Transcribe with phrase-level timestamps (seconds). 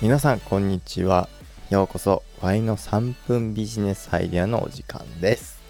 [0.00, 1.28] 皆さんこんにちは。
[1.70, 5.60] ようこそ Y の3分ビジネスアイデアのお時間です。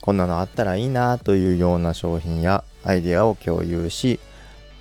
[0.00, 4.18] こんなのあったらいいなというような商品やアイデアを共有し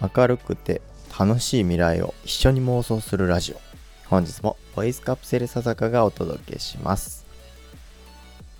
[0.02, 0.81] 明るくて
[1.17, 3.61] 楽しい未来を一緒に妄想するラジオ。
[4.07, 7.27] 本日もボイスカプセルささかがお届けします。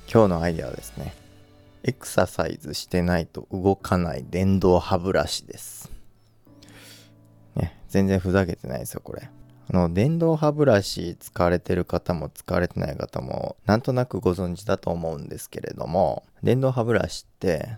[0.08, 1.16] 今日のアイデアはですね
[1.82, 5.92] エクササイズしてないと動かない電動歯ブラシです。
[7.56, 9.32] ね全然ふざけてないですよこれ。
[9.70, 17.78] あの電動歯ブラシ使われてる方も使われてない方もなんとなくご存知だと思うんですけれども電動歯ブラシって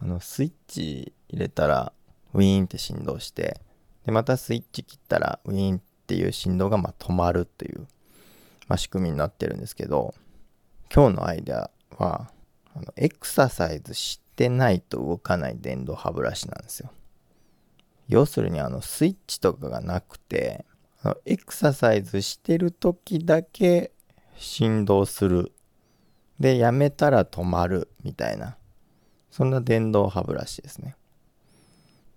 [0.00, 1.92] あのスイッチ入れたら
[2.32, 3.60] ウィーンって振動して
[4.06, 7.86] でまたスイッチ切ったらウィーンっていう振動がま止まるっていう、
[8.68, 10.14] まあ、仕組みになってるんですけど
[10.94, 12.30] 今日のアイデアは
[12.74, 16.90] あのエクササイズしてないと動かない電動歯ブラシなんですよ。
[18.08, 20.64] 要するにあのスイッチとかがなくて
[21.24, 23.92] エクササイズしてる時だけ
[24.36, 25.52] 振動する。
[26.38, 28.56] で、やめたら止まるみたいな。
[29.30, 30.96] そんな電動歯ブラシですね。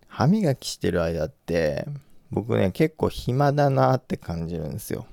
[0.07, 1.87] 歯磨きしてる間って、
[2.29, 5.05] 僕ね、結構暇だなって感じるんですよ。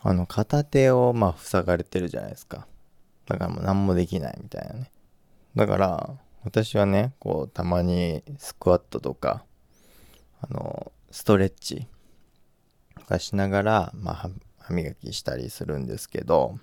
[0.00, 2.66] あの、片手をまあ塞がれてるじゃないですか。
[3.26, 4.90] だからもう何もできないみたいなね。
[5.56, 6.10] だから、
[6.44, 9.44] 私はね、こう、たまにスクワットとか、
[10.40, 11.86] あの、ストレッチ
[13.04, 16.58] かしながら、まあ、歯磨きしたりするんですけど、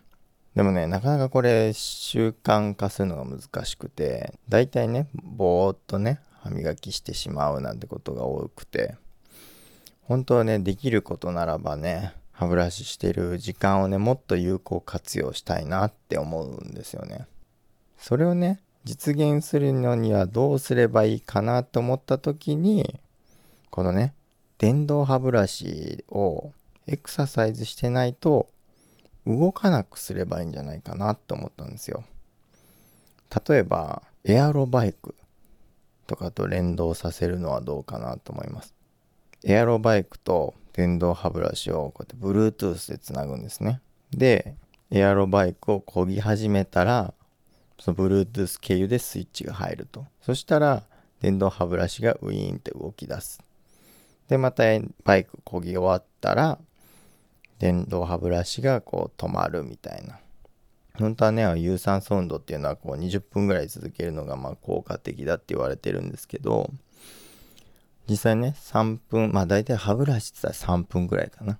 [0.55, 8.95] でもね、なかなかこれ習慣化するのが難しくて、だいたいね、ぼーっとね、歯磨きしてしまうなんてことが多くて、
[10.01, 17.27] 本当はね、できることならばね、歯ブラシしてる時間をね、もっと有効活用したいなって思うんですよね。
[17.97, 22.99] それをね、実現するのにはどうすればいいかなと思った時に、
[23.69, 24.15] このね、
[24.61, 26.51] 電動歯ブラシを
[26.85, 28.47] エクササイズしてないと
[29.25, 32.03] 動かなくすればいいんじゃないかなって思ったんですよ。
[33.47, 35.15] 例えば、エアロバイク
[36.05, 38.75] とかと連動させるのはどうかなと思います。
[39.43, 43.81] エアロバイクと電動歯ブラシをこうやって Bluetooth でつなぐんですね。
[44.11, 44.53] で、
[44.91, 47.15] エアロバイクを漕ぎ始めたら、
[47.79, 50.05] その Bluetooth 経由でスイッチが入ると。
[50.21, 50.83] そしたら、
[51.19, 53.41] 電動歯ブラシがウィーンって動き出す。
[54.31, 54.63] で、また
[55.03, 56.57] バイク漕ぎ終わったら、
[57.59, 60.19] 電動歯ブラシがこう止まるみたいな。
[60.97, 66.71] 本当はね、有酸素運動っていうのはこう20分ぐらい続けるのがまあ効果的だって言われてるんですけど、
[68.09, 71.59] 実際ね、3分、まあ大体歯ブラシって言ったら3分ぐらいかな。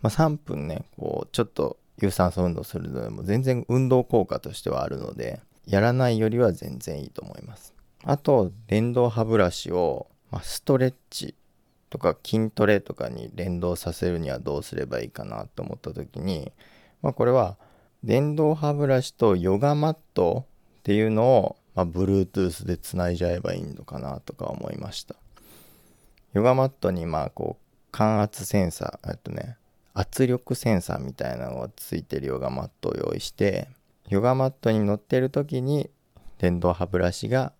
[0.00, 7.74] まあ3分ね、こうちょっと有酸素運動するのでも全然運動効果としてはあるので、やらないよりは全然いいと思います。
[8.02, 11.34] あと、電動歯ブラシを、まあ、ストレッチ
[11.90, 16.52] とか筋トレとかに連動させるにはどうすればいいかなと思った時に、
[17.02, 17.56] まあ、これは
[18.04, 20.46] 電動歯ブラシとヨガマット
[20.80, 25.16] っていうのを、まあ、Bluetooth でつないじゃえばいいのかなとか思いました。
[26.34, 29.56] ヨガマットにまあこう感圧センサー、えっとね、
[29.94, 33.68] 圧力センサーみたいなのがついてるヨガマットを用意して、
[34.08, 35.90] ヨガマットに乗ってる時に
[36.38, 37.52] 電動歯ブラシが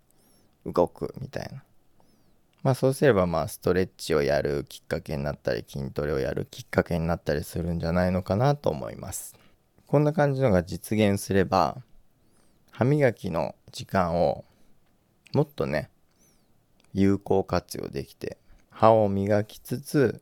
[0.65, 1.63] 動くみたいな。
[2.63, 9.37] まあそうすればまあストレッチをやるきっかけになったり筋トレをやるきっかけになったりするんじゃないのかなと思います。
[9.87, 11.79] こんな感じのが実現すれば
[12.71, 14.45] 歯磨きの時間を
[15.33, 15.89] もっとね
[16.93, 18.39] 有効活用できて
[18.71, 20.21] 歯を磨きつつ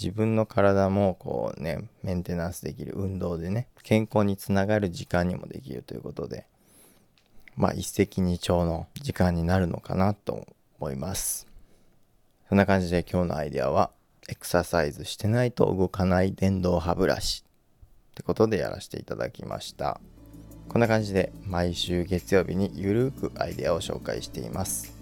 [0.00, 6.46] 自分の体もこうねメンテナンスできる運動でね健康につながる時間にもできるということで
[7.56, 10.46] まあ一石二鳥の時間になるのかなと
[10.78, 11.46] 思います。
[12.48, 13.90] そんな感じで今日のアイデアは、
[14.28, 17.44] エクササイズしてないと動かない電動歯ブラシ
[18.12, 20.00] ってことでやらせていただきました。
[20.68, 24.92] こんな感じで毎週月曜日にゆるくアイデアを紹介しています。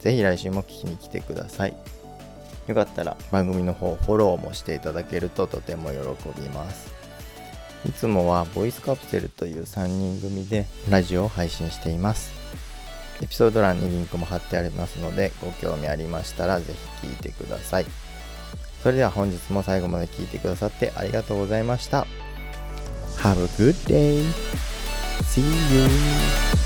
[0.00, 1.76] ぜひ来週も聞きに来てください。
[2.66, 5.98] よかったら番組の方フォローもしていただけるととても喜
[6.40, 6.92] びます。
[7.86, 12.43] いつもはボイスカプセルという3人組でラジオを配信しています。
[13.22, 16.72] エピソード欄にリンクも貼ってありますので、ご興味ありましたらぜ
[17.02, 17.86] ひ聴いてください。
[18.82, 22.06] それでは本日も最後まで聴いてくださってありがとうございました。
[23.18, 24.24] Have a good day!
[25.22, 26.63] See you!